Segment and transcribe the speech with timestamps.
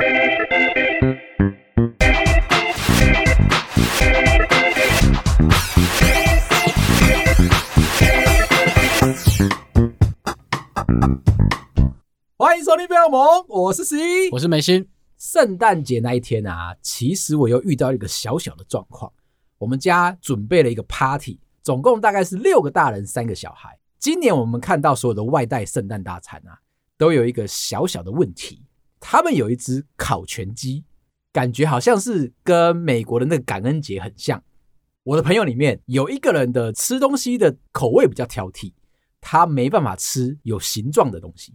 [0.00, 0.08] 欢
[12.58, 14.88] 迎收听《贝尔蒙》，我是十一，我是梅心。
[15.18, 19.12] 圣诞节那一天啊，其实我又遇到一个小小的状况。
[19.58, 23.78] 我们家准备了一个 party，总共大概是六个大人，三个小孩。
[23.98, 26.58] 今年我们看到所有的外带圣诞大餐啊，
[26.96, 28.64] 都有一个小小的问题。
[29.00, 30.84] 他们有一只烤全鸡，
[31.32, 34.42] 感觉好像是跟美国的那个感恩节很像。
[35.02, 38.72] 我的朋友里面有一个人的吃东西的口味比较挑剔，
[39.20, 41.54] 他没办法吃有形状的东西。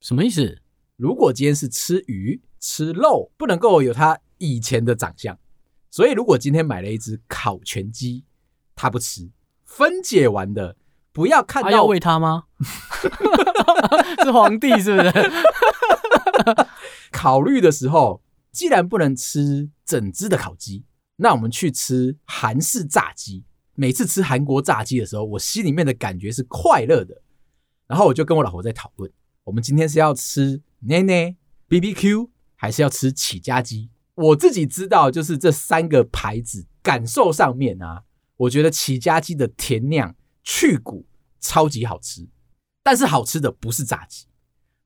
[0.00, 0.62] 什么意思？
[0.96, 5.36] 如果今天是吃鱼、吃肉，不能够有他以前的长相。
[5.90, 8.24] 所以，如果今天买了一只烤全鸡，
[8.74, 9.28] 他不吃。
[9.64, 10.76] 分解完的，
[11.12, 11.68] 不要看到。
[11.70, 12.44] 他要喂他吗？
[14.22, 15.12] 是皇帝是不是？
[17.10, 20.84] 考虑的时候，既然不能吃整只的烤鸡，
[21.16, 23.44] 那我们去吃韩式炸鸡。
[23.74, 27.22] 每次吃韩国炸鸡的时候，我心里面的感觉是快乐的。
[27.86, 29.10] 然后我就跟我老婆在讨论。
[29.44, 31.36] 我们今天是要吃内内
[31.68, 33.90] BBQ 还是要吃起家鸡？
[34.14, 38.02] 我自己知道，就是这三个牌子感受上面啊，
[38.36, 41.06] 我觉得起家鸡的甜酿去骨
[41.40, 42.28] 超级好吃，
[42.82, 44.26] 但是好吃的不是炸鸡，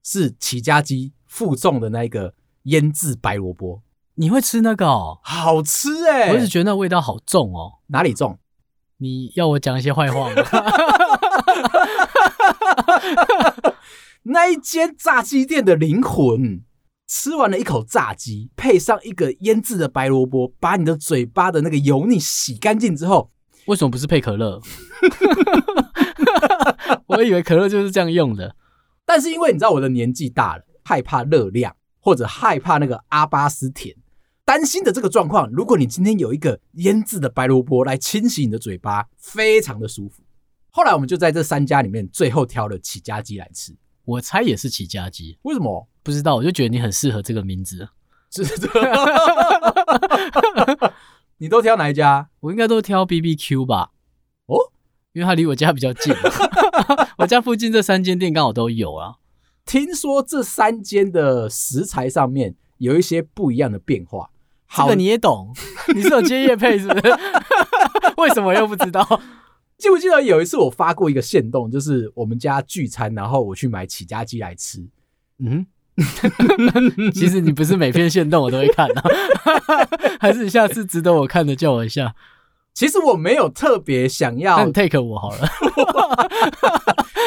[0.05, 3.81] 是起家鸡附送的那个腌制白萝卜。
[4.17, 5.19] 你会吃那个哦？
[5.25, 6.33] 好吃哎、欸！
[6.33, 7.79] 我一直觉得那味道好重哦。
[7.87, 8.39] 哪里重？
[8.99, 10.35] 你要我讲一些坏话吗？
[14.25, 16.65] 那一间炸鸡店的灵魂，
[17.09, 23.31] 吃完了一口炸鸡，配上一个腌制的白萝卜，把你的嘴巴的那个油腻洗干净之后，
[23.65, 24.61] 为什么不是配可乐？
[27.09, 28.55] 我以为可乐就是这样用的，
[29.07, 33.95] 但是因为你知道我的年纪大了，害怕热量或者害怕那个阿巴斯甜，
[34.45, 40.23] 担心的这个状况，如果你今天有一个腌制的白萝卜来清洗你的嘴巴，非常的舒服。
[40.71, 43.77] 后来我们就在这三家里面，最后挑了起家鸡来吃。
[44.05, 45.89] 我猜也是起家鸡，为什么？
[46.03, 47.89] 不知道，我就觉得你很适合这个名字。
[48.31, 48.69] 是的，
[51.39, 52.29] 你都挑哪一家？
[52.41, 53.91] 我应该都挑 BBQ 吧？
[54.47, 54.57] 哦，
[55.13, 56.13] 因为它离我家比较近，
[57.19, 59.17] 我家附近这三间店刚好都有啊。
[59.65, 64.31] 听说这三间的食材上面有一些不一样的变化，
[64.77, 65.55] 这个你也懂？
[65.95, 67.15] 你是有接叶配是不是？
[68.19, 69.21] 为什么又不知道？
[69.79, 74.87] 记不记得有一次我发过一个线动，就是我们家聚餐，然后我去买起家鸡来吃。
[75.39, 75.67] 嗯，
[77.13, 79.03] 其实你不是每篇限动我都会看啊，
[80.21, 82.15] 还是你下次值得我看的叫我一下。
[82.75, 85.49] 其实我没有特别想要，那你 take 我好了，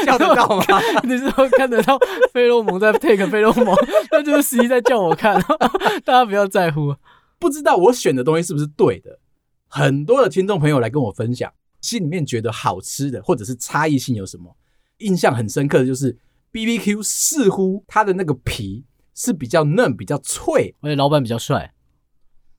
[0.05, 0.65] 叫得到吗？
[1.03, 1.97] 你是说看得到
[2.33, 3.75] 费洛蒙在 take 费洛蒙，
[4.11, 5.39] 那就是十一在叫我看，
[6.03, 6.95] 大家不要在乎。
[7.37, 9.19] 不知道我选的东西是不是对的？
[9.67, 11.51] 很多的听众朋友来跟我分享。
[11.81, 14.55] 心里面觉得好吃的，或者是差异性有什么？
[14.99, 16.17] 印象很深刻的就是
[16.51, 18.83] BBQ，似乎它的那个皮
[19.13, 21.73] 是比较嫩、比较脆，而且老板比较帅。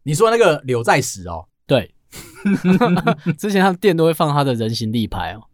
[0.04, 1.48] 你说那个柳在石哦？
[1.66, 1.95] 对，
[3.38, 5.44] 之前他店都会放他的人形立牌哦。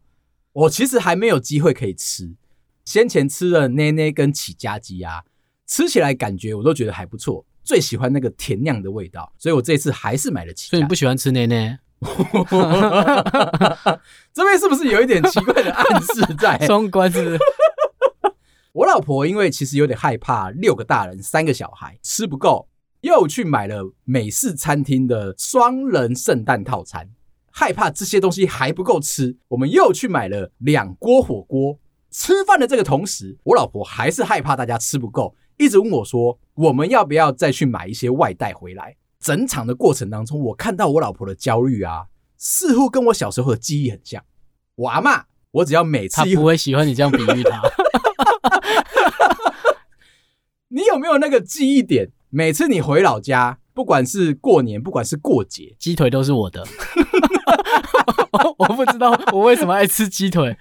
[0.53, 2.35] 我其实还没有机会可以吃，
[2.85, 5.23] 先前吃了奈奈跟起家鸡啊，
[5.67, 10.71] 吃起来感觉我都觉得还不错，最喜欢那个甜酿的味道，所以我这次还是买了起家。
[10.71, 11.79] 所以你不喜欢吃奈奈？
[14.35, 16.59] 这边是不是有一点奇怪的暗示在？
[16.67, 17.39] 双关是不是？
[18.73, 22.69] 我老婆因为其实有点害怕六个大人三个小孩吃不够，
[23.03, 27.11] 又去买了美式餐厅的双人圣诞套餐，
[27.51, 31.79] 害怕这些东西还不够吃，我们又去买了两锅火锅。
[32.11, 42.07] 吃饭的这个同时，我老婆还是害怕大家吃不够，一直问我说：“我们要不要再去买一些外带回来？”整场的过程当中，我看到我老婆的焦虑啊，
[42.39, 44.23] 似乎跟我小时候的记忆很像。
[44.77, 47.63] 我阿妈，我只要每次她不会喜欢你这样比喻她。
[50.69, 52.11] 你有没有那个记忆点？
[52.35, 56.67] 每次你回老家，不管是过年，不管是过节，鸡腿都是我的。
[58.57, 60.57] 我不知道我为什么爱吃鸡腿。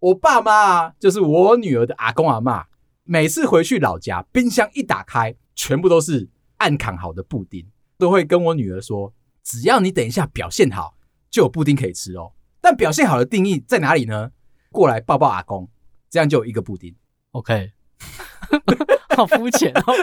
[0.00, 2.64] 我爸妈啊，就是我女儿的阿公阿妈，
[3.04, 7.64] 每次回去老家，冰箱一打开，全部都是暗扛好的布丁。
[7.96, 10.96] 都会跟我女儿说，只要你等一下表现好，
[11.30, 12.32] 就有布丁可以吃哦。
[12.60, 14.32] 但表现好的定义在哪里呢？
[14.72, 15.70] 过来抱抱阿公，
[16.10, 16.92] 这样就有一个布丁。
[17.30, 17.70] OK，
[19.16, 19.94] 好肤浅哦。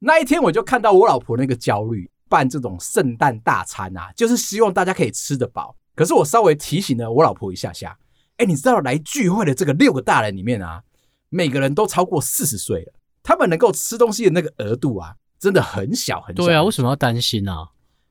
[0.00, 5.76] 那一天我就看到我老婆那个焦虑，办这种圣诞大餐啊，就是希望大家可以吃得饱。
[5.94, 7.96] 可是我稍微提醒了我老婆一下下，
[8.38, 10.82] 哎，你知道来聚会的这个六个大人里面啊，
[11.28, 12.92] 每个人都超过四十岁了。
[13.22, 16.44] 他们能够吃东西的那个额度啊，真的很小很小。
[16.44, 17.68] 对啊，为什么要担心呢、啊？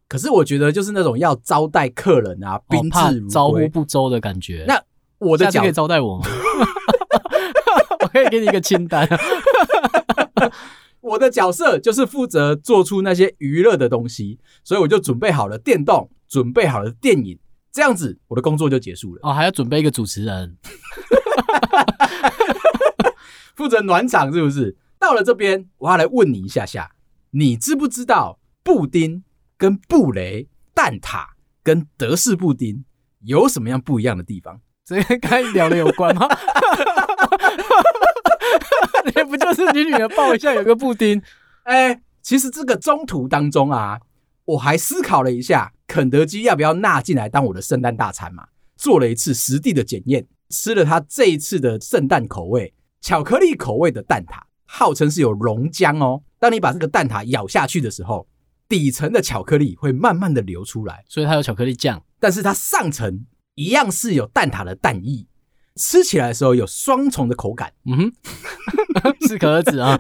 [0.08, 4.66] 可是我觉得就是那种要招待客人啊，宾至如归、招呼不周的感觉。
[4.68, 4.80] 那
[5.18, 6.28] 我的脚可以招待我吗？
[8.02, 9.08] 我可以给你一个清单。
[11.10, 17.40] 我的角色就是负责做出那些娱乐的东西，所以我就准备好了电动，准备好了电影，
[17.72, 19.22] 这样子我的工作就结束了。
[19.24, 20.56] 哦，还要准备一个主持人，
[23.58, 24.78] 负责暖场是不是？
[25.00, 26.92] 到了这边，我要来问你一下下，
[27.32, 29.24] 你知不知道布丁
[29.58, 31.30] 跟布雷、蛋挞
[31.64, 32.86] 跟德式布丁
[33.22, 34.62] 有什么样不一样的地方？
[34.86, 36.28] 这跟刚才聊的有关吗？
[39.06, 41.22] 你不就是你女儿抱一下有个布丁？
[41.64, 44.00] 哎、欸，其实这个中途当中啊，
[44.46, 48.48] 我还思考了一下，肯德基要不要纳进来当我的圣诞大餐嘛？
[48.76, 56.24] 做了一次实地的检验，吃了它这一次的圣诞口味巧克力口味的蛋挞，号称是有熔浆哦。
[56.40, 58.28] 当你把这个蛋挞咬下去的时候，
[58.68, 63.26] 底层的巧克力会慢慢的流出来，所以它有巧克力酱，但是它上层
[63.56, 65.26] 一样是有蛋挞的蛋液。
[65.80, 68.12] 吃起来的时候有双重的口感，嗯哼，
[69.26, 69.98] 适可而止啊，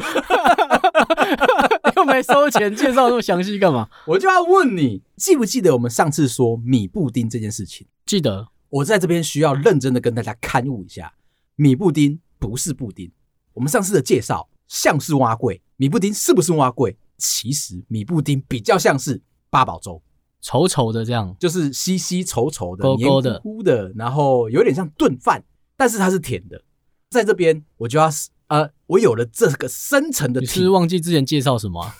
[1.96, 3.88] 又没收钱，介绍那么详细干嘛？
[4.06, 7.88] 我就要问你，记不记得我们上次说米布丁这件事情？
[8.06, 8.50] 记得。
[8.72, 11.14] 我在这边需要认真的跟大家勘误一下，
[11.56, 13.10] 米布丁不是布丁。
[13.54, 16.98] 我们上次的介绍像是蛙贵，米布丁是不是蛙贵？
[17.18, 20.02] 其实米布丁比较像是八宝粥，
[20.44, 25.44] 稠稠的这样，就是稀稀稠稠的、黏糊糊的，然后有点像炖饭。
[25.80, 26.62] 但是它是甜的，
[27.10, 28.10] 在这边我就要
[28.48, 30.42] 呃，我有了这个深层的。
[30.42, 31.96] 你是是忘记之前介绍什么、啊？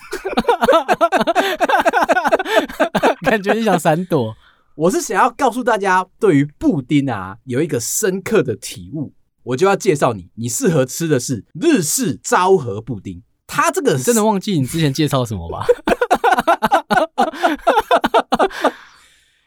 [3.24, 4.36] 感觉你想闪躲。
[4.76, 13.24] 我是想要告诉大家，对于布丁啊有一个深刻的体悟，我就要介绍你，你适合吃的是日式昭和布丁。
[13.48, 15.66] 它这个真的忘记你之前介绍什么吧？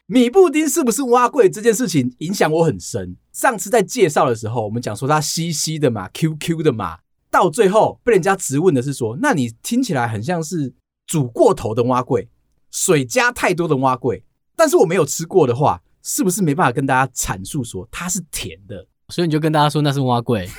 [0.06, 3.16] 米布丁是不是蛙贵这件事情影响我很深。
[3.32, 6.98] 上次在介绍的时候，我们讲说它稀稀的嘛，Q Q 的嘛，
[7.30, 10.74] 到最后被人家质问的是说，那你听起来很像是
[11.06, 12.28] 煮过头的蛙贵，
[12.70, 14.24] 水加太多的蛙贵。
[14.54, 18.86] 但是我没有吃过的话，是不是没办法跟大家阐述说它是甜的？
[19.08, 20.48] 所以你就跟大家说那是蛙贵。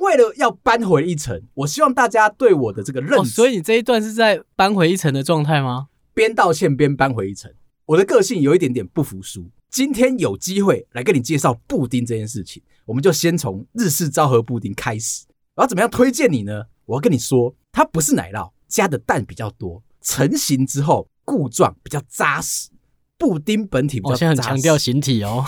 [0.00, 3.16] 为了要扳回一城，我希望大家对我的这个认识。
[3.16, 5.86] 哦，所以你这一段是在扳回一城的状态吗？
[6.16, 7.52] 边道歉边扳回一城，
[7.84, 9.50] 我的个性有一点点不服输。
[9.68, 15.26] 今天有机会来跟你介绍布丁这件事情，我们就先从日式昭和布丁开始。
[15.56, 16.62] 我要怎么样推荐你呢？
[16.86, 22.70] 我要跟你说，它不是奶酪，加的蛋比较多，成型之后固状比较扎实，
[23.18, 24.24] 布丁本体比较扎实。
[24.24, 25.44] 我现在很强调形体哦，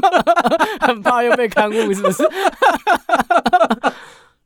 [0.80, 2.22] 很怕又被刊物是不是？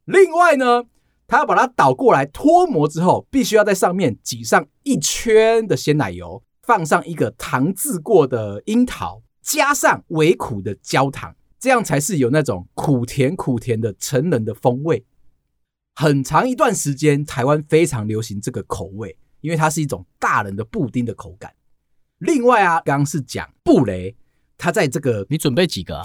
[0.06, 0.82] 另外呢？
[1.26, 15.04] 他要把它倒过来脱模之后，必须要在上面挤上一圈的鲜奶油，放上一个糖渍过的樱桃，加上微苦的焦糖，这样才是有那种苦甜苦甜的成人的风味。
[15.94, 21.52] 很长一段时间，台湾非常流行这个口味，因为它是一种大人的布丁的口感。
[22.18, 24.16] 另外啊，刚刚是讲布雷。
[24.58, 26.04] 他在这个，你准备几个啊？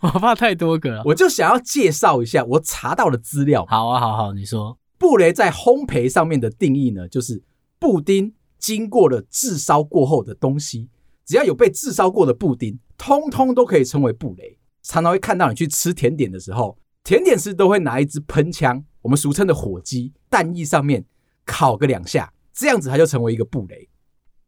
[0.02, 1.02] 我怕太多个了。
[1.04, 3.64] 我就想要介绍一下我查到的资料。
[3.68, 4.78] 好啊，好好，你说。
[4.98, 7.42] 布雷在烘焙上面的定义呢，就是
[7.78, 10.88] 布丁经过了炙烧过后的东西，
[11.26, 14.58] 只要有被炙烧过的布丁，通通都可以称为布雷。
[14.82, 21.04] 常常会看到你去吃甜点的时候，甜点师都会拿一支喷枪，我们俗称的火鸡，蛋液上面
[21.44, 23.88] 烤个两下，这样子它就成为一个布雷。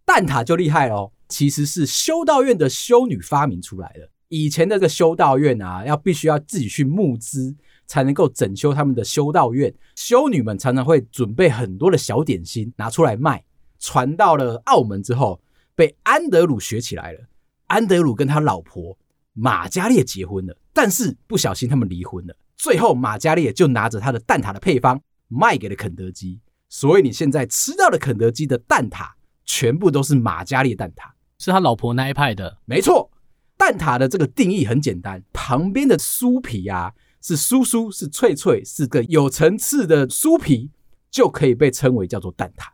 [0.06, 4.08] 蛋挞就厉害喽，其实是修道院的修女发明出来的。
[4.28, 7.54] 以前的这个修道院啊，要必须要自己去募资
[7.88, 9.74] 才能够整修他们的修道院。
[9.96, 13.44] 修女们常常会准备很多的小点心拿出来卖。
[13.78, 15.40] 传到了澳门之后，
[15.74, 17.20] 被安德鲁学起来了。
[17.66, 18.96] 安德鲁跟他老婆
[19.32, 22.36] 马加烈结婚了，但是不小心他们离婚了。
[22.56, 26.40] 最后马加烈就拿着他的蛋挞的配方卖给了肯德基。
[26.68, 29.15] 所以你现在吃到的肯德基的蛋挞。
[29.46, 32.58] 全部都是马加烈蛋挞，是他老婆那一派的。
[32.66, 33.10] 没错，
[33.56, 40.70] 蛋挞的这个定义很简单，旁边的酥皮啊是酥酥是脆脆，是个有层次的酥皮，
[41.10, 42.66] 就可以被称为叫做蛋挞。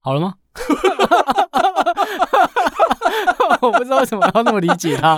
[0.00, 0.34] 好了吗？
[3.62, 5.16] 我不知道为什么要那么理解他。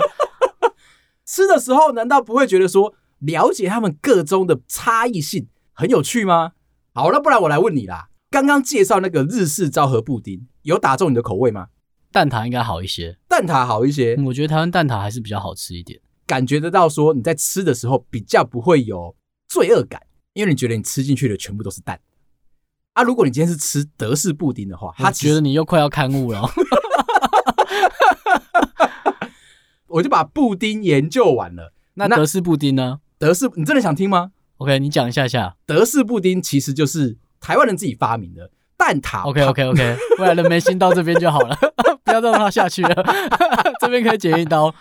[1.25, 6.53] 吃的时候难道不会觉得说了解他们各中的差异性很有趣吗？
[6.93, 8.07] 好那，不然我来问你啦。
[8.37, 11.69] 刚刚介绍那个日式昭和布丁，有打中你的口味吗？
[12.11, 14.15] 蛋挞应该好一些，蛋挞好一些。
[14.25, 15.99] 我觉得台湾蛋挞还是比较好吃一点。
[16.27, 19.15] 感觉得到说你在吃的时候比较不会有
[19.47, 19.99] 罪恶感，
[20.33, 21.99] 因为你觉得你吃进去的全部都是蛋。
[22.93, 26.47] 啊，如果你今天是吃德式布丁的话，他觉得你又快要刊物了。
[29.89, 31.73] 我就把布丁研究完了。
[31.95, 32.99] 那德式布丁呢？
[33.17, 35.55] 德式，你真的想听吗？OK，你讲一下下。
[35.65, 39.27] 德式布丁其实就是台湾人自己发明的蛋挞。
[39.27, 41.55] OK，OK，OK，未来的眉心到这边就好了，
[42.03, 43.03] 不要再让他下去了。
[43.81, 44.73] 这边可以剪一刀。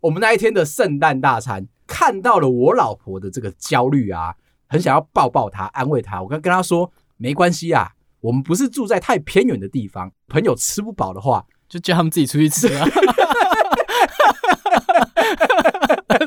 [0.00, 4.34] 我们那一天的圣诞大餐，看到了我老婆的这个焦虑啊，
[4.68, 6.22] 很想要抱抱她，安慰她。
[6.22, 6.92] 我刚跟她说。
[7.16, 12.84] 没关系啊，我们不是住在太偏远的地方，朋友吃不饱的话，就叫他们自己出去吃啊。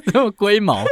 [0.05, 0.85] 这么龟毛，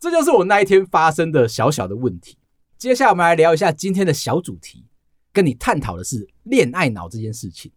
[0.00, 2.38] 这就是我那一天发生的小小的问题。
[2.80, 4.86] 接下来我们来聊一下今天的小主题，
[5.34, 7.70] 跟你探讨的是恋爱脑这件事情。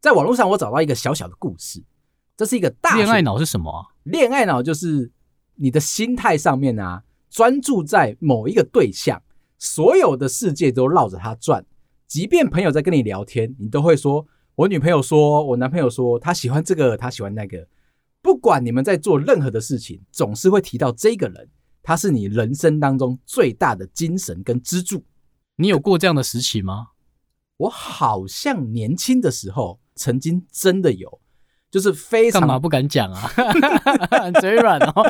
[0.00, 1.80] 在网络上我找到一个小小的故事，
[2.36, 3.86] 这是一个大恋爱脑是什么啊？
[4.02, 5.12] 恋爱脑就是
[5.54, 9.22] 你的心态上面啊，专注在某一个对象。
[9.56, 11.64] 所有的世界都绕着他转，
[12.08, 14.26] 即便朋友在跟你聊天，你都会说
[14.56, 17.68] ：“我女朋友说，我男朋友说，他喜欢这个，他喜欢那个。”
[18.20, 21.48] 不管你们在做任何的事情，总是会提到这个人，
[21.82, 25.04] 他是你人生当中最大的精神跟支柱。
[25.56, 26.88] 你有过这样的时期吗？
[27.58, 31.20] 我好像年轻的时候曾经真的有，
[31.70, 33.30] 就是非常干嘛不敢讲啊？
[34.40, 35.04] 嘴软哦。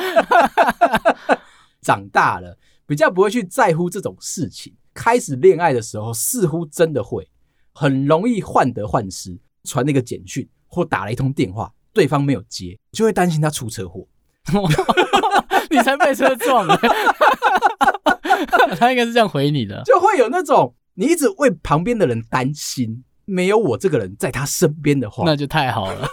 [1.80, 2.58] 长大了。
[2.86, 4.74] 比较不会去在乎这种事情。
[4.92, 7.30] 开始恋爱的时候，似乎真的会
[7.72, 14.04] 很容易患得患失，传那个简讯或打了一通电话，对方没有接，就会担心他出车祸。
[15.70, 16.78] 你才被车撞了，
[18.78, 26.08] 他应该是这样回你的，就会有那种你一直为旁边的人担心，没有我这个人在他身边的话，那就太好了。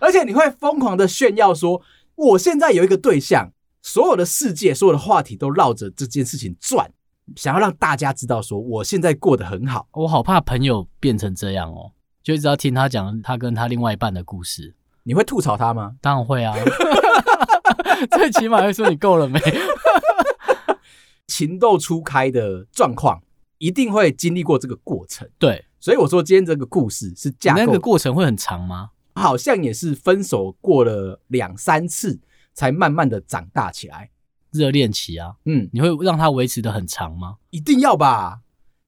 [0.00, 1.82] 而且你会疯狂的炫耀说，
[2.14, 3.52] 我现在有一个对象。
[3.84, 6.88] 所有的世界，所有的话题都绕着这件事情转，
[7.34, 9.88] 想要让大家知道说我现在过得很好。
[9.90, 11.90] 我好怕朋友变成这样哦，
[12.22, 14.76] 就一直要听他讲他跟他另外一半的故事。
[15.04, 15.96] 你会吐槽他吗？
[16.00, 16.54] 当然会啊，
[18.12, 19.40] 最起码会说你够了没？
[21.26, 23.22] 情窦初开的状况
[23.58, 25.28] 一定会经历过这个过程。
[25.38, 28.90] 对，所以我说今天这个故事是架构，那个过程会很长吗？
[29.14, 32.20] 好像也是分手过了两三次。
[32.54, 34.10] 才慢慢的长大起来，
[34.50, 37.36] 热恋期啊，嗯，你会让它维持的很长吗？
[37.48, 38.40] 一定要吧，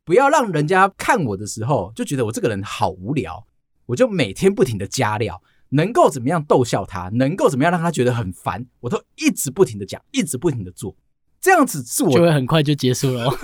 [0.04, 3.46] 不要让人家看我的时候就觉得我这个人好无聊，
[3.86, 5.40] 我就每天不停的加料，
[5.70, 10.96] 能够怎么样逗笑他，能够怎么样让他觉得很烦，我都一直不停的讲，一直不停的做，
[11.40, 13.30] 这样子是我就会很快就结束了。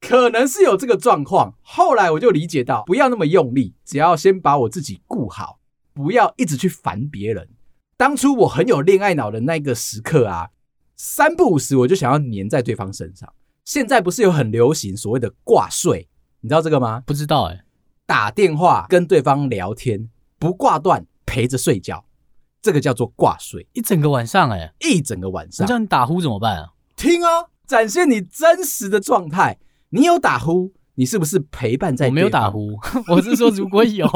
[0.00, 5.60] 可能是有这个状况，后来我就理解到，不要那么用力，只要先把我自己顾好。
[5.94, 7.48] 不要一直去烦别人。
[7.96, 10.48] 当初我很有恋爱脑的那个时刻啊，
[10.96, 13.32] 三不五时我就想要黏在对方身上。
[13.64, 16.08] 现在不是有很流行所谓的挂睡，
[16.40, 17.04] 你知道这个吗？
[17.06, 17.64] 不知道哎、欸。
[18.06, 20.08] 打电话跟对方聊天
[20.38, 22.04] 不挂断，陪着睡觉，
[22.60, 25.66] 这个叫做挂睡，一整个晚上哎、欸，一整个晚上。
[25.66, 26.72] 那叫你打呼怎么办啊？
[26.96, 29.58] 听啊，展现你真实的状态。
[29.90, 30.72] 你有打呼？
[30.96, 32.06] 你是不是陪伴在？
[32.06, 34.08] 我没有打呼， 我是说如果有，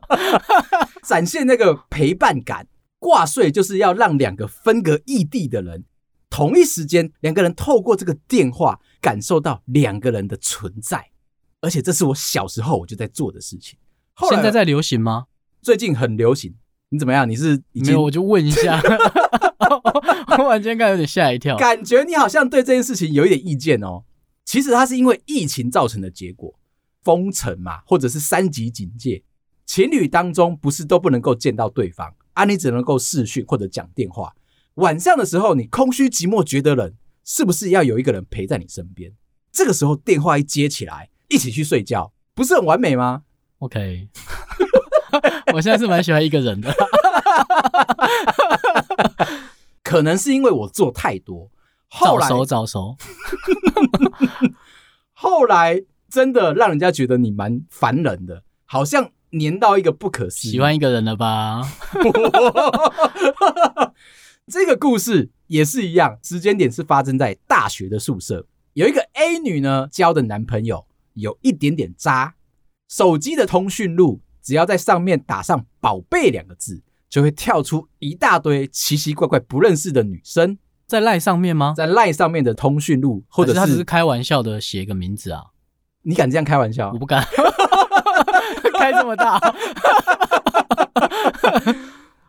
[1.02, 2.66] 展现那个陪伴感。
[2.98, 5.86] 挂睡就是要让两个分隔异地的人，
[6.28, 11.09] 同一时间两个人透过这个电话感受到两个人的存在，
[11.60, 13.78] 而且这是我小时候我就在做的事情。
[14.28, 15.26] 现在在流行吗？
[15.62, 16.54] 最近很流行。
[16.88, 17.28] 你怎么样？
[17.28, 18.02] 你是已经没有？
[18.02, 18.80] 我就问一下。
[19.70, 24.02] 我突然间感觉有点吓一跳，感觉你好像对这件事情有一点意见哦。
[24.44, 26.58] 其实它是因为疫情造成的结果，
[27.04, 29.22] 封城嘛，或者是三级警戒，
[29.64, 34.34] 情侣当中不是都不能够见到对方啊，你只能够视讯或者讲电话。
[34.74, 36.92] 晚上的时候，你空虚寂寞觉得冷，
[37.24, 39.12] 是不是要有一个人陪在你身边？
[39.52, 43.22] 这个时候电话一接起来，一起去睡觉，不是很完美吗
[43.60, 44.08] ？OK，
[45.54, 46.70] 我现在是蛮喜欢一个人的，
[49.82, 51.50] 可能是因为我做太多。
[51.98, 52.96] 早熟早熟，
[55.12, 60.52] 后来真的让人家觉得你蛮烦人的，好像黏到一个不可思议。
[60.52, 61.62] 喜欢一个人了吧？
[64.46, 68.46] 这个故事也是一样，时间点是发生在大学的宿舍。
[68.74, 72.34] 有一个 A 女呢，交的男朋友有一点点渣，
[72.88, 80.58] 手机的通讯录只要在上面打上“宝贝”两个字，就会跳出一大堆奇奇怪怪不认识的女生。
[80.86, 81.72] 在赖上面吗？
[81.76, 85.42] 在赖上面的通讯录，或者是，是他只是开玩笑的写个名字啊？
[86.02, 86.90] 你敢这样开玩笑？
[86.92, 87.24] 我不敢。
[88.78, 89.38] 开这么大。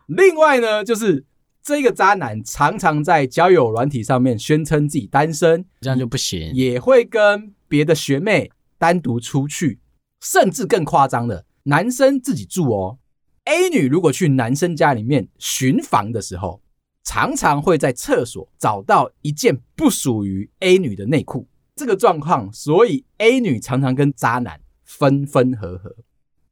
[0.06, 1.24] 另外呢，就是
[1.62, 6.52] 这个渣男常常在交友软体上面宣称自己单身，这样就不行。
[6.52, 8.50] 也会跟别的学妹
[8.82, 9.78] 单独出去，
[10.20, 12.98] 甚至更夸张的，男生自己住哦。
[13.44, 16.60] A 女如果去男生家里面巡房的时候，
[17.04, 21.46] 常常会在厕所找到一件不属于 A 女的内裤。
[21.76, 25.94] 这个状况，所以 A 女常常跟渣男分分合合。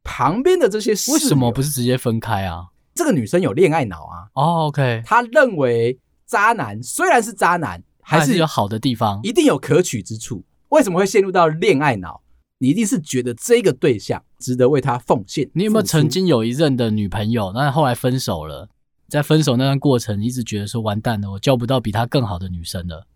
[0.05, 2.69] 旁边的这些事，为什么不是直接分开啊？
[2.95, 4.31] 这个女生有恋爱脑啊。
[4.35, 10.45] 哦，OK，她认为渣男虽然是渣男，还是有好的地方，一定有可取之处。
[10.71, 12.23] 为什么会陷入到恋爱脑？
[12.59, 15.49] 你一定是觉得这个对象值得为他奉献。
[15.55, 18.69] 你有没有曾经有一任的女朋友，那后来分手了，
[19.09, 23.07] 在分手那段过程，你一直觉得说完蛋了，我交不到比她更好的女生了。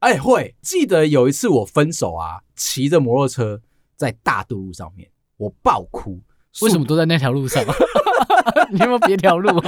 [0.00, 3.60] 哎，会记得有一次我分手啊，骑着摩托车
[3.94, 6.20] 在大渡路上面，我爆哭。
[6.62, 7.62] 为什么都在那条路上？
[8.72, 9.62] 你有没有别条路？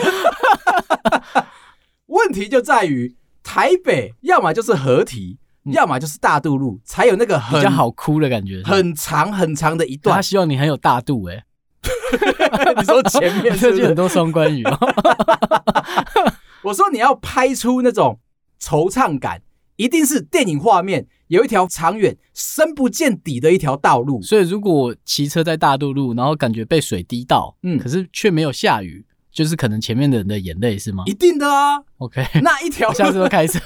[2.07, 5.39] 问题就在于台北，要么就是河堤。
[5.73, 10.15] 要么就是大渡路，才有那个很比较好哭的感觉，很长很长的一段。
[10.17, 11.45] 他希望你很有大度哎，
[12.77, 14.65] 你说前面是不是很多双关语？
[16.65, 18.19] 我说你要拍出那种
[18.61, 19.43] 惆怅感，
[19.77, 24.21] 一定是电影画面，有一条长远深不见底的一条道路。
[24.23, 29.05] 所以如果骑车在大渡路，然后感觉被水滴到，嗯，可是却没有下雨。
[29.37, 31.05] 就是可能前面的人的眼泪是吗？
[31.05, 31.77] 一定的啊。
[31.99, 33.61] OK，那一条 下次都开车，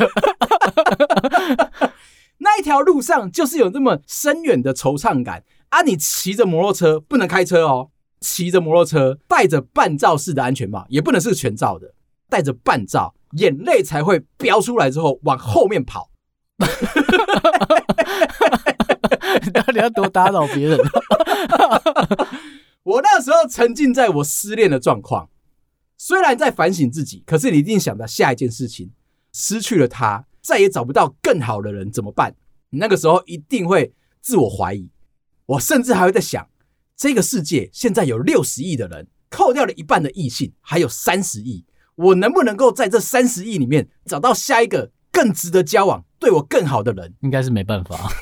[2.38, 5.82] 那一条路上就是有那么深远的惆怅感啊！
[5.82, 11.94] 你骑着摩托车不能开车哦，骑着摩托车戴着半罩式的安全帽，也不能是全罩的，
[12.28, 16.10] 戴着半罩，眼泪才会飙出来之后往后面跑。
[19.44, 20.80] 你到底要多打扰别人？
[22.82, 25.28] 我那时候沉浸在我失恋的状况。
[26.02, 28.90] 虽然在反省自己，可是你一定想到下一件事情，
[29.34, 32.34] 失去了他，再也找不到更好的人怎么办？
[32.70, 34.88] 你那个时候一定会自我怀疑。
[35.44, 36.48] 我甚至还会在想，
[36.96, 47.14] 这个世界现在有六十亿的人，扣掉了一半的异性，还有三十亿，我能不能够在这三十亿里面找到下一个更值得交往、对我更好的人？
[47.20, 48.08] 应该是没办法。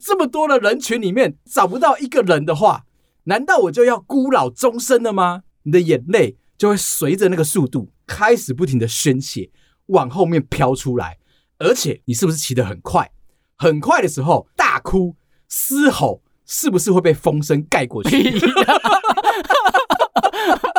[0.00, 2.86] 这么多的人群里面找不到一个人的话。
[3.24, 5.42] 难道我就要孤老终生了吗？
[5.64, 9.50] 你的眼泪就会随着那个速度开始不停的宣泄，
[9.86, 11.18] 往后面飘出来。
[11.58, 13.12] 而且你是不是骑得很快？
[13.56, 15.14] 很快的时候大哭
[15.48, 18.30] 嘶吼，是不是会被风声盖过去？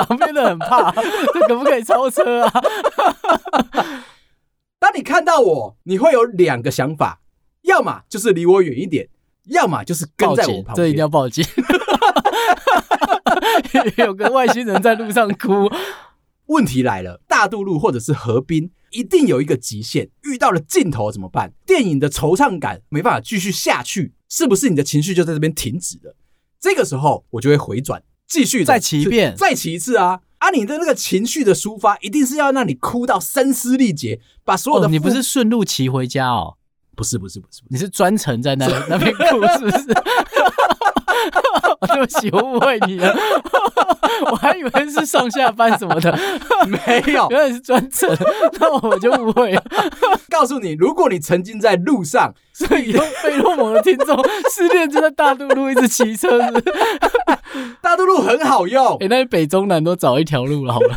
[0.07, 2.51] 旁边的很怕，这可不可以超车啊？
[4.77, 7.21] 当你看到我，你会有两个想法：
[7.61, 9.07] 要么就是离我远一点，
[9.45, 10.75] 要么就是跟在我旁边。
[10.75, 11.45] 这一定要报警。
[13.97, 15.69] 有个外星人在路上哭。
[16.47, 21.53] 问题来了，大渡路或者是河滨，一定有一个极限，遇到了尽头怎么办？
[21.65, 26.15] 电影的惆怅感没办法继续下去，是不是你的情绪就在这边停止了？
[26.59, 30.19] 这个时候我就会回转，继续再骑一遍，再骑一次啊！
[30.39, 34.89] 啊，你的那个情绪的抒发，一定是要让你哭到声嘶力竭，把所有的、哦……
[34.89, 36.57] 你不是顺路骑回家哦？
[36.95, 39.93] 不是，不是，不是，你是专程在那 那边哭，是不是？
[41.87, 43.15] 对不起，我误会你了，
[44.31, 46.17] 我还以为是上下班什么的，
[46.67, 48.09] 没有，原来是专程，
[48.59, 49.63] 那我就误会了。
[50.29, 54.17] 告诉你，如果你曾经在路上，所以有费洛蒙的听众
[54.53, 56.65] 失恋就在大渡路一直骑车是不是？
[57.81, 60.95] 大渡路很好用，哎、欸，那北中南都找一条路了，好了，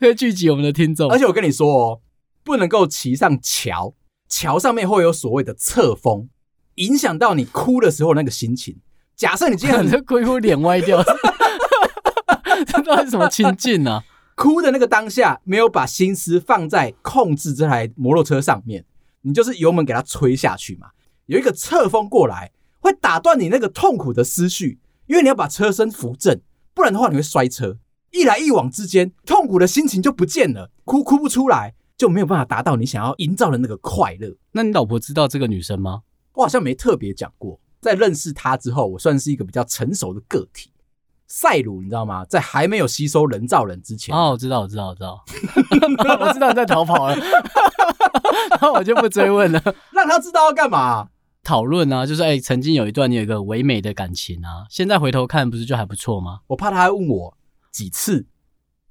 [0.00, 1.10] 可以聚集我们的听众。
[1.10, 2.00] 而且我跟你说哦，
[2.44, 3.94] 不能够骑上桥，
[4.28, 6.28] 桥上面会有所谓的侧风，
[6.76, 8.76] 影响到你哭的时候那个心情。
[9.16, 11.02] 假设你今天很 哭哭脸歪掉，
[12.66, 14.02] 这到底是什么情境呢？
[14.34, 18.84] 哭的那个当下没有把心思放在控制这台摩托车上面，
[19.22, 20.88] 你就是油门给它吹下去嘛。
[21.24, 26.38] 有一个侧风过来，会打断你那个痛苦的思绪，因为你要把车身扶正，
[26.74, 27.78] 不然的话你会摔车。
[28.10, 34.36] 一来一往之间，痛苦的心情就不见了，哭哭不出来，就没有办法达到你想要营造的那个快乐。
[34.52, 36.02] 那你老婆知道这个女生吗？
[36.34, 37.58] 我好像没特别讲过。
[37.86, 40.72] 在认识他之后，我算是一个比较成熟的个体。
[41.28, 42.24] 赛鲁，你知道吗？
[42.24, 45.24] 在还没有吸收人造人之前，哦，我知道，我知道，我知道，
[46.20, 47.16] 我知道你在逃跑了，
[48.62, 49.60] 那我就不追问了。
[49.92, 51.08] 让他知道要干嘛？
[51.42, 56.40] 讨论啊，就是哎、欸，曾经有一段你有一个唯美的感情啊，现在回头看，不是就还不错吗？
[56.48, 57.36] 我怕他还问我
[57.72, 58.26] 几次，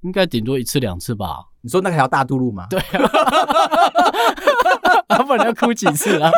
[0.02, 1.46] 应该顶多一次两次吧？
[1.62, 2.66] 你说那条大渡路吗？
[2.68, 3.10] 对啊，
[5.16, 6.30] 啊不然要哭几次啊？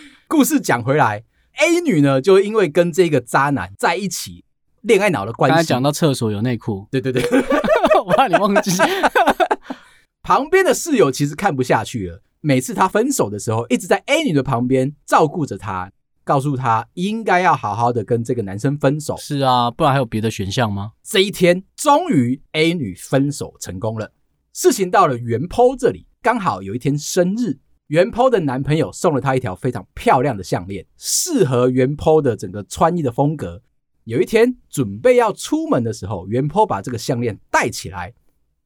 [0.28, 1.24] 故事讲回来
[1.58, 4.44] A 女呢，就因为跟这个渣男在一起，
[4.82, 5.54] 恋爱脑的关系。
[5.54, 7.22] 刚才讲到厕所有内裤，对对对，
[8.04, 8.70] 我怕你忘记。
[10.22, 15.90] 旁边的室友其实看不下去了，每次他分手的时候，一直在 A 女的旁边照顾着她，
[16.24, 19.16] 告诉她应该要好好的跟这个男生分手。
[19.16, 20.92] 是啊，不然还有别的选项吗？
[21.04, 24.12] 这一天，终于 A 女分手成功了。
[24.52, 27.58] 事情到了原 PO 这里，刚好有一天生日。
[27.88, 33.62] 原 PO 的男朋友送了她一条非常漂亮的项链，适合原 PO 的整个穿衣的风格。
[34.02, 38.12] 有一天准备要出门的时候，原 PO 把这个项链戴起来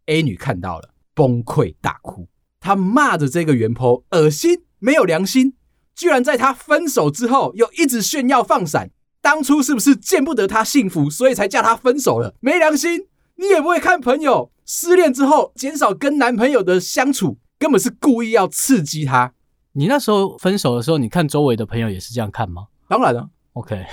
[0.07, 2.29] ，A 女看到了，崩溃大哭。
[2.61, 5.55] 她骂着这个原 PO 恶心，没有良心，
[5.95, 8.91] 居然在他分手之后又一直炫耀放闪。
[9.21, 12.35] 当初是不是见不得他幸福，所以才叫他分手了？
[12.41, 13.07] 没良心！
[13.37, 17.37] 你也不会看朋友失恋之后减少跟男朋友的相处。
[17.61, 19.33] 根本是故意要刺激他。
[19.73, 22.67] 你那时候分手的时候，你看周围的朋友也是这样看吗？
[22.89, 23.29] 当然了。
[23.53, 23.85] OK，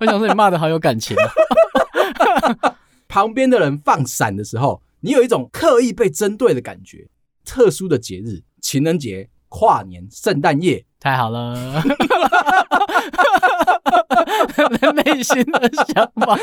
[0.00, 1.28] 我想说你骂的好有感情啊。
[3.08, 7.06] 旁边的人放闪的时候，你有一种刻意被针对的感觉。
[7.44, 11.82] 特殊的节日，情人节、跨年、圣诞夜，太好了。
[15.04, 16.38] 内心的想法。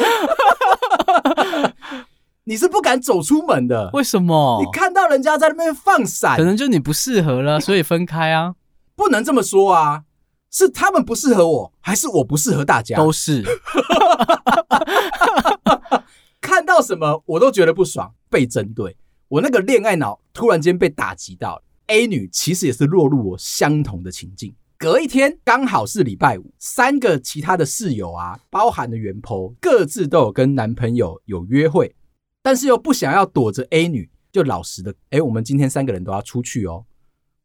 [2.50, 4.60] 你是不敢走出门的，为什么？
[4.60, 8.56] 你看到人家在那边放闪，可能就你不适合了，所以分开啊。
[8.96, 10.06] 不能这么说啊，
[10.50, 12.98] 是他们不适合我，还是我不适合大家？
[12.98, 13.44] 都是。
[16.42, 18.98] 看到什么我都觉得不爽，被针对。
[19.28, 21.62] 我那个恋爱脑突然间被打击到了。
[21.86, 24.56] A 女其实也是落入我相同的情境。
[24.80, 31.96] 隔一天刚好是礼拜五，三个其他的室友啊，包含的原 PO，各自都有跟男朋友有约会。
[32.42, 36.86] 但是又不想要躲着 A 女，就老实的，哎，我们今天三个人都要出去哦。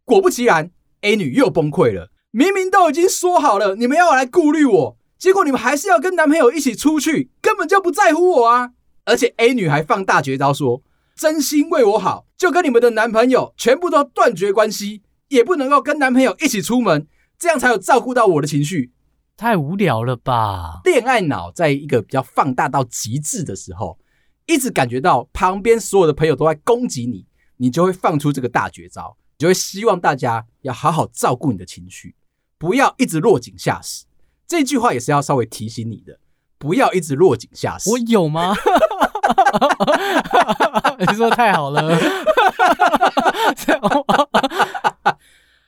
[0.04, 2.10] 果不其然，A 女又崩溃了。
[2.30, 8.72] 明明都已经说好了，你们要来顾虑我，结果你们还是要跟男朋友一起出去，根本就不在乎我啊！
[9.04, 10.82] 而且 A 女还放大绝招说，
[11.16, 17.06] 真心为我好，就跟你们的男朋友全部都断绝关系，也不能够跟男朋友一起出门，
[17.38, 18.92] 这样才有照顾到我的情绪。
[19.36, 20.80] 太无聊了吧？
[20.84, 23.98] 恋爱脑在一个比较放大到极致的时候。
[24.46, 27.26] 一直感觉到旁边所有的朋友都在攻击你，
[27.56, 32.14] 你就会放出这个大绝招，你就会希望大家要好好照顾你的情绪，
[32.58, 34.04] 不要一直落井下石。
[34.46, 36.18] 这句话也是要稍微提醒你的，
[36.58, 37.90] 不要一直落井下石。
[37.90, 38.54] 我有吗？
[40.98, 41.98] 你说太好了。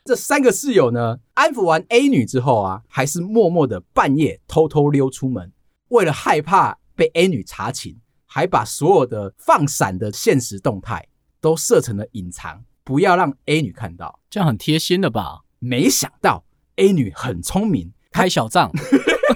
[0.04, 5.52] 这三个室友呢，安抚完 A 女之后啊，还是默默的半夜偷偷溜出门，
[5.88, 7.96] 为了害怕被 A 女查寝。
[8.36, 11.08] 还把所有的放闪的现实动态
[11.40, 15.40] 都设成了隐藏，不要让 A 女看到，这样很贴心的吧？
[15.58, 16.44] 没想到
[16.74, 18.70] A 女很聪明，开小账。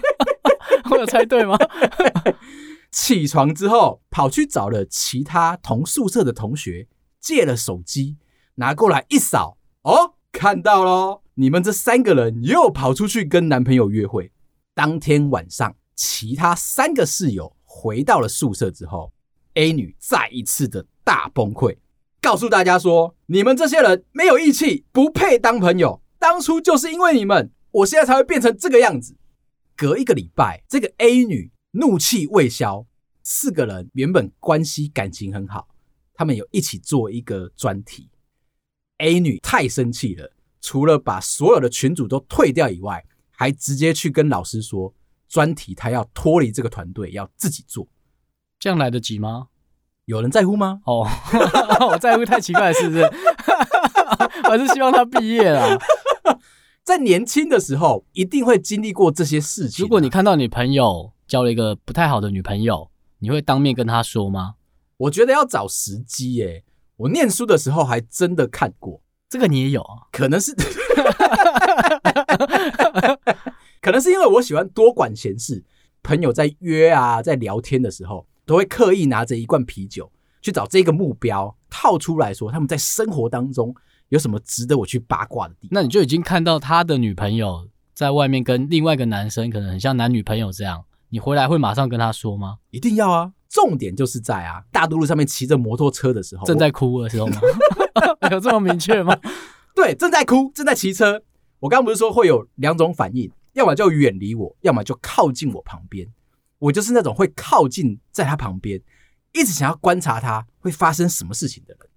[0.90, 1.56] 我有猜对吗？
[2.92, 6.86] 起床之后跑去找了其他同宿舍的同学，
[7.18, 8.18] 借了手机，
[8.56, 14.30] 拿过来一扫，哦，看到喽，你们这三个人又跑出去跟男朋友约会。
[14.74, 17.56] 当天晚上，其他三个室友。
[17.72, 19.12] 回到了宿舍之后
[19.54, 21.76] ，A 女再一次的大崩溃，
[22.20, 26.02] 告诉大家说：“你们这些人没有义气，不配当朋友。
[26.18, 29.16] 当初就是因为你们，我现在才会变成这个样子。”
[29.76, 32.84] 隔一个礼拜，这个 A 女怒气未消，
[33.22, 35.68] 四个人原本关系感情很好，
[36.12, 38.10] 他们有一起做一个专题。
[38.98, 44.92] A 女太生气了，除了把所有的群主都退掉以外，还直接去跟老师说。
[45.30, 47.86] 专题他要脱离这个团队，要自己做，
[48.58, 49.46] 这样来得及吗？
[50.06, 50.80] 有人在乎吗？
[50.86, 51.06] 哦，
[51.88, 53.02] 我在乎太奇怪，是不是？
[54.44, 55.78] 我还是希望他毕业啦。
[56.82, 59.86] 在年轻的时候，一定会经历过这些事情啊。
[59.86, 62.90] 如果你看到你朋友交了一个不太好的女朋友，
[63.20, 64.56] 你会当面跟他说吗？
[64.96, 66.64] 我觉得要找时机耶。
[66.96, 70.08] 我念书的时候还真的看过，这个你也有啊？
[70.10, 70.52] 可能是。
[73.80, 75.64] 可能是因为我喜欢多管闲事，
[76.02, 80.10] 朋友在约啊，在聊天的时候，都会刻意拿着一罐啤酒
[80.42, 83.74] 去找这个目标套出来说，他们在生活当中
[84.10, 85.70] 有什么值得我去八卦的地方。
[85.72, 92.58] 那你就已经看到他的女朋友在外面跟另外一个男生，可能很像男女朋友这样，你回来会马上跟他说吗？
[92.70, 93.32] 一定要啊！
[93.48, 97.40] 重点就是在啊，大都路上面骑着摩托车的时候，正在哭的时候吗？
[98.30, 99.16] 有这么明确吗？
[99.74, 101.22] 对，正在哭，正在骑车。
[101.58, 103.30] 我刚刚不是说会有两种反应？
[103.54, 106.06] 要么就远离我，要么就靠近我旁边。
[106.58, 108.80] 我就是那种会靠近在他旁边，
[109.32, 111.88] 一直想要观察他会发生什么事情的人。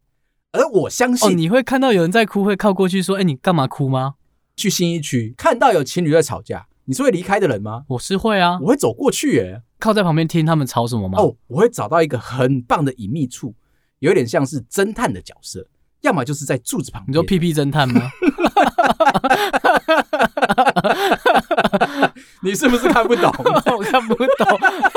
[0.54, 4.16] 而我相信，哦，你会看到有人在哭，会靠过去说：“哎，你干嘛哭吗？”
[4.56, 7.84] 去新一区看到有情侣在吵架，你是会离开的人吗？
[7.88, 11.20] 我是会啊，我会走过去、欸，诶靠在旁边听他们吵什么吗？
[11.20, 13.54] 哦，我会找到一个很棒的隐秘处，
[14.00, 15.68] 有点像是侦探的角色，
[16.02, 17.12] 要么就是在柱子旁边。
[17.12, 18.10] 你说屁屁侦探吗？
[22.44, 23.32] 你是不是看不懂？
[23.76, 24.28] 我看不懂，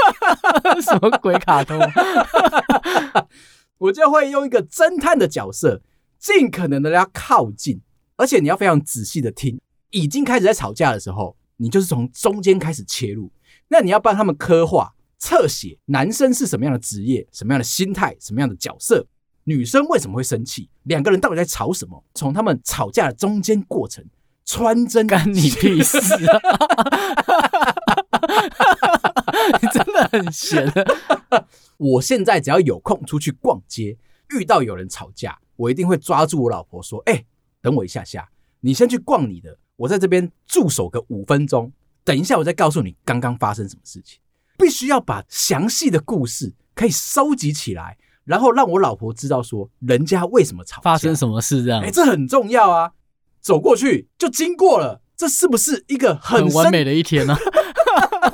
[0.82, 1.78] 什么鬼卡通？
[3.78, 5.82] 我就会用一个侦探的角色，
[6.18, 7.80] 尽可能的要靠近，
[8.16, 9.60] 而且你要非常仔细的听。
[9.90, 13.30] 已经开始在吵架的时候，你就是从中间开始切入。
[13.68, 19.06] 那你要帮他们刻画、侧写男生是什么样的职业、什么样的心态、什么样的角色，
[19.48, 22.04] 女生为什么会生气，两个人到底在吵什么？
[22.14, 24.04] 从他们吵架的中间过程。
[24.48, 26.40] 穿针干你屁事啊！
[29.60, 30.72] 你 真的很闲。
[31.78, 33.98] 我现在只要有空出去逛街，
[34.30, 37.24] 遇到有人吵架，我一定会抓住我老婆说：“哎，
[37.60, 38.28] 等我一下下，
[38.60, 41.72] 你先去逛你的，我在这边驻守个五分钟，
[42.04, 44.20] 等一下我再告诉你刚刚发生什么事情。”
[44.56, 51.80] 必须要把详细的故事可以收集起来，然后让我老婆知道说人家为什么吵架，发生什么事这样。
[51.80, 52.90] 哎，这很重要啊。
[53.40, 57.34] 走过去就经过了，这是不是一个很，很完美的一天呢？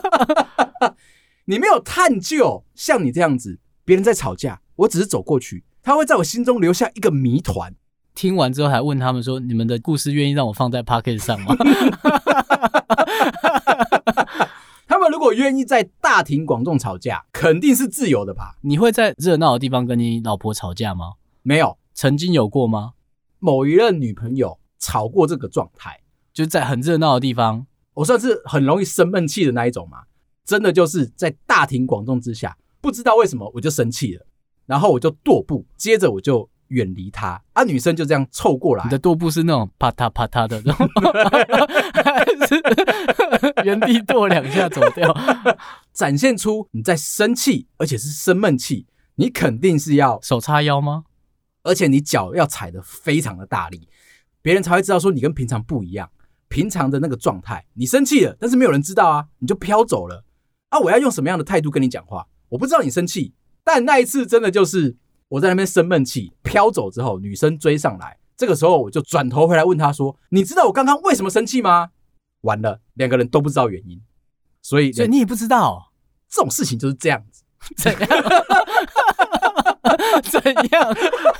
[1.45, 7.75] 你没有探究，像你这样子，别人在吵架，我只是走过去，他会在我心中留下一个谜团。
[8.15, 11.55] 听完之后还问他们说：“你们的故事愿意让我放在 Podcast 上吗？”
[15.23, 18.57] 果愿意在大庭广众吵架，肯定是自由的吧？
[18.63, 21.13] 你会在热闹的地方跟你老婆吵架吗？
[21.43, 22.93] 没有，曾经有过吗？
[23.39, 24.59] 某一任女朋友。
[24.85, 26.01] 吵过这个状态，
[26.33, 29.99] 就在很热闹的地方，我算是很容易生闷气的那一种嘛。
[30.45, 34.27] 真的就是在大庭广众之下，不知道为什么我就生气了，
[34.67, 37.41] 然后我就跺步，接着我就远离他。
[37.53, 38.85] 啊，女生就这样凑过来。
[38.85, 40.61] 你的踱步是那种啪嗒啪嗒的，
[42.03, 42.61] 还 是
[43.65, 45.15] 原地踱两下走掉，
[45.93, 48.87] 展现出你在生气，而且是生闷气。
[49.17, 51.05] 你肯定是要手叉腰吗？
[51.63, 53.89] 而且你脚要踩得非常的大力。
[54.41, 56.11] 别人才会知道说你跟平常不一样，
[56.49, 60.25] 平常的那个状态，你生气了，但是没有人知道啊，你就飘走了
[60.71, 60.79] 啊！
[60.81, 62.27] 我要用什么样的态度跟你讲话？
[62.49, 64.97] 我不知道你生气，但那一次真的就是
[65.33, 71.91] 我在那边生闷气，飘走之后，女生追上来，这个时候我就转头回来问她说：“你知道我刚刚为什么生气吗？”
[72.43, 74.03] 完了，两个人都不知道原因，
[74.61, 75.93] 所以所以你也不知道
[76.29, 77.45] 这种事情就是这样子，
[77.79, 78.09] 怎样？
[80.31, 80.97] 怎样？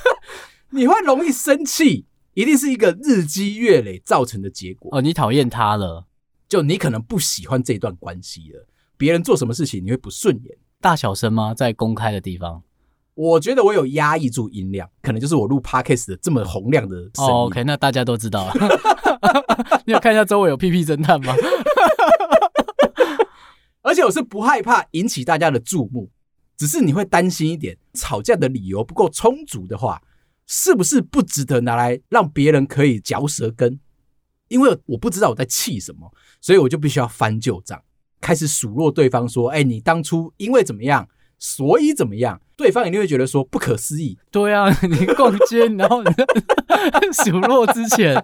[0.71, 2.07] 你会容易生气。
[2.33, 5.01] 一定是一个日积月累造成的结果哦。
[5.03, 6.07] 你讨厌他了，
[6.49, 8.65] 就你可能不喜欢这段关系了。
[8.97, 10.57] 别人做什么事情你会不顺眼？
[10.81, 11.53] 大小声吗？
[11.53, 12.63] 在公开的地方？
[13.15, 17.31] 我觉得我有压抑住音量，可能就是我录 Podcast 的这么洪亮的声音。
[17.31, 18.53] 哦，OK，那大家都知道了。
[19.85, 21.35] 你有看一下周围有屁屁侦探吗？
[23.83, 26.09] 而且我是不害怕引起大家的注目，
[26.57, 30.01] 只是你会担心一点，吵架的理由不够充足的话。
[30.45, 33.79] 是不是不值得拿来让别人可以嚼舌根？
[34.49, 37.81] 因为我不知道我在气什么，所以我就必须要翻旧账，
[38.19, 41.07] 开始数落对方说：“哎，你当初因为怎么样，
[41.39, 44.17] 所以怎么样？”对方一定会觉得说不可思议。
[44.31, 46.09] 对啊， 你逛街，然后你
[47.11, 48.15] 数落之前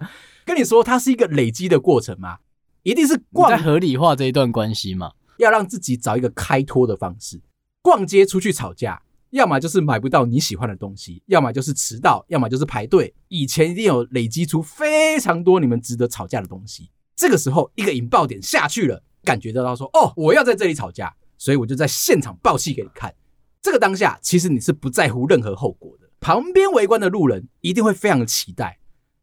[0.46, 2.38] 跟你说，它是一个累积的过程嘛，
[2.82, 7.38] 一定是逛在合理化这一段关系嘛，要让自己找一个开脱的方式。
[7.82, 9.02] 逛街出去吵架。
[9.30, 13.14] 要么就是买不到你喜欢的东西，要么就是迟到，要么就是排队。
[13.28, 16.90] 以前一定有累积出非常多你们值得吵架的东西。
[17.14, 23.14] 这个时候一个引爆点下去了，感觉得到说哦，我要在这里吵架，所以我就在现场爆气给你看。
[23.62, 28.78] 这个当下其实你是不在乎任何后果的，旁边围观的路人一定会非常的期待，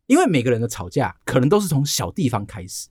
[0.05, 2.87] 因为每个人的吵架可能都是从小地方开始，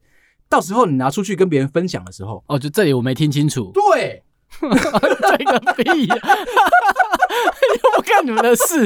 [0.48, 3.70] 到时候你拿出去跟别人分享的时候，哦，就这里我没听清楚。
[3.72, 4.22] 对。
[4.60, 6.16] 对个屁呀！
[6.16, 8.84] 又不干你们的事。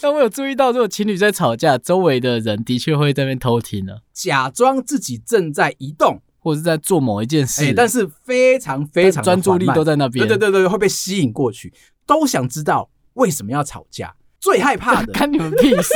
[0.00, 10.26] 但我有注意到，如果情侣在吵架，周围的人的确会在那边偷听呢，假装自己正在移动，或者是在做某一件事，欸、但是非常非常专注力都在那边。
[10.26, 11.72] 对对对对，会被吸引过去，
[12.04, 14.14] 都想知道为什么要吵架。
[14.40, 15.92] 最害怕的， 看你们屁事！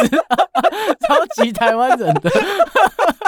[1.09, 2.31] 超级台湾人的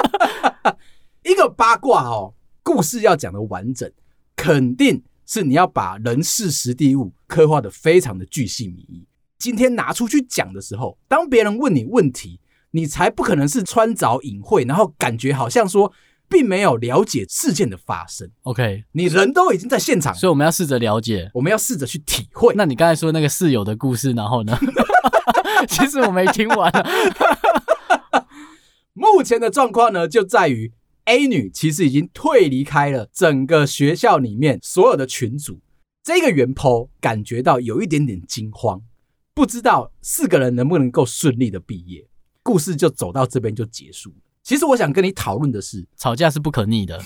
[1.24, 3.90] 一个八卦哦，故事要讲的完整，
[4.37, 5.02] 肯定。
[5.29, 9.05] 是你要把人事时地物刻画的非常的巨细靡遗。
[9.40, 12.38] 今天拿出去讲的时候，当别人问你问题，
[12.70, 15.92] 你才不可能是穿凿隐晦，然后感觉好像说
[16.29, 18.31] 并没有了解事件的发生。
[18.43, 22.53] OK，你人都已经在现场，所以我们要试着了解，我们要试着去体会。
[22.57, 24.59] 那你刚才说那个室友的故事，然后呢？
[25.69, 26.71] 其实我没听完。
[28.93, 30.73] 目前的状况呢，就在于
[31.05, 35.61] A 女其实已经退离开了整个学校里面所有的群组。
[36.03, 38.83] 这个原 po 感觉到有一点点惊慌，
[39.35, 42.07] 不知道四个人能不能够顺利的毕业。
[42.43, 44.15] 故事就走到这边就结束。
[44.46, 47.02] 其实我想跟你讨论的是，吵架是不可逆的。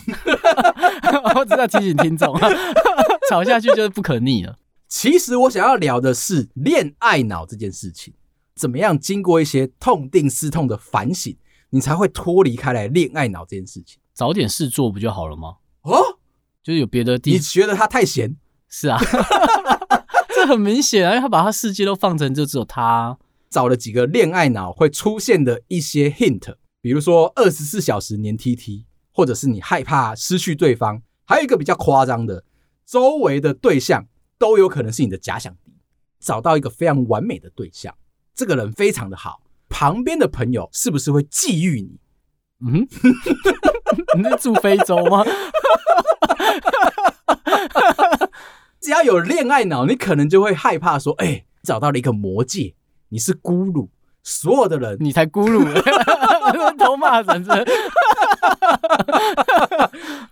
[1.34, 2.38] 我只要提醒听众，
[3.30, 4.58] 吵下去就是不可逆了。
[4.90, 8.12] 其实我想要聊的是恋爱脑这件事情，
[8.54, 11.34] 怎么样经过一些痛定思痛的反省。
[11.70, 15.54] 你才会脱离开来恋爱脑这件事情，找点事做不就好了吗？
[15.84, 16.18] 哦，
[16.62, 17.38] 就是有别的地方。
[17.38, 18.36] 你觉得他太闲？
[18.68, 19.00] 是啊，
[20.34, 23.16] 这很明显啊，因为他把他世界都放成就只有他。
[23.48, 32.44] 找了几个恋爱脑会出现的一些 hint，比如说二十四小时黏 TT，或者是你害怕失去对方，还有一个比较夸张的，
[32.86, 34.06] 周围的对象
[34.38, 35.72] 都有可能是你的假想敌。
[36.18, 37.94] 找到一个非常完美的对象，
[38.34, 39.42] 这个人非常的好。
[39.68, 41.98] 旁边的朋友是不是会觊觎你？
[42.66, 42.86] 嗯，
[44.18, 45.24] 你是住非洲吗？
[48.80, 52.74] 只要有恋爱脑，你可能就会害怕说：“哎、欸，找到了一个魔戒，
[53.10, 53.90] 你是孤鲁，
[54.22, 55.48] 所有的人你才孤
[56.52, 57.50] 鲁。”偷骂人是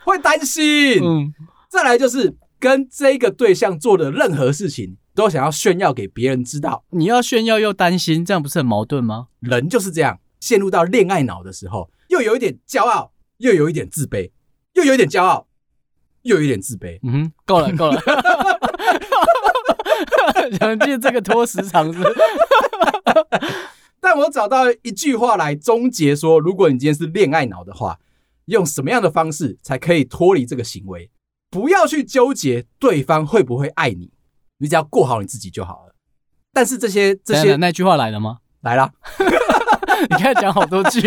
[0.05, 1.03] 会担心。
[1.03, 1.33] 嗯，
[1.69, 4.97] 再来就是跟这个对象做的任何事情。
[5.15, 9.27] 都想要炫耀给别人知道，你要炫耀又担心，这样不是很矛盾吗？
[9.41, 14.31] 人就是这样，陷入到恋爱脑的时候，又有一点骄傲，又有一点自卑，
[14.75, 15.49] 又有一点骄傲，
[16.23, 17.01] 又有一点自卑。
[17.03, 18.01] 嗯哼，够了，够了。
[20.61, 21.99] 想借这个拖时长是？
[24.01, 27.99] 但我找到一句话来终结说，如果你今天是恋爱脑的话，
[28.47, 31.11] 用什么样的方式才可以脱离这个行为？
[31.51, 34.13] 不要去纠结对方会不会爱你。
[34.59, 35.95] 你只要过好你自己就好了。
[36.53, 38.39] 但是这些这些那句话来了吗？
[38.63, 38.93] 来了。
[40.11, 41.01] 你看讲好多句，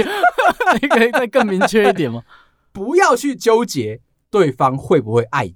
[0.82, 2.24] 你可以再更明确一点吗？
[2.74, 5.56] 不要去纠结对方会不会爱你，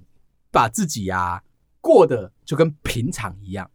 [0.50, 1.42] 把自己呀、啊、
[1.80, 3.70] 过得就跟平常一样。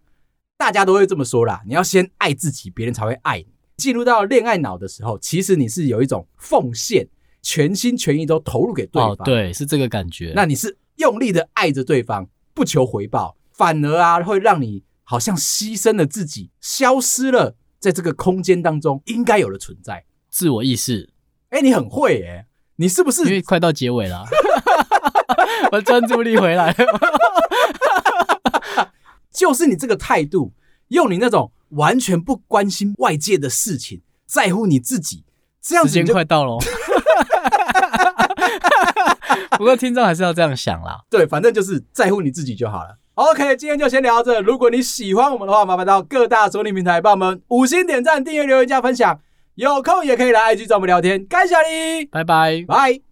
[0.61, 3.47] 大家都会这么说啦，你要先爱自己，别人才会爱你。
[3.77, 7.07] 进入到恋爱脑的时候，其实你是有一种奉献，
[7.41, 9.13] 全心全意都投入给对方。
[9.13, 10.33] 哦，对，是这个感觉。
[10.35, 13.35] 那你是用力的爱着对方，不求回报。
[13.51, 21.09] 反而啊，会让你好像牺牲了自己，消失了在这个空间当中应该有的存在，自我意识。
[21.49, 22.45] 哎、欸，你很会哎、欸，
[22.75, 23.23] 你是不是？
[23.25, 24.23] 因为快到结尾了，
[25.73, 26.85] 我专注力回来了。
[29.31, 30.53] 就是你这个态度，
[30.89, 35.23] 用你那种完全不关心外界的事情，在乎你自己，
[35.61, 36.57] 这样子时间快到了。
[39.57, 42.97] 不过听众还是要这样想啦，对，反正就是在乎你自己就好了。
[43.15, 44.41] OK，今天就先聊到这。
[44.41, 49.19] 如果你喜欢我们的话，麻烦到各大收听平台帮我们五星点赞、订阅、留言、加分享。
[49.55, 51.23] 有空也可以来 IG 找我们聊天。
[51.25, 53.10] 感谢你，拜拜，拜。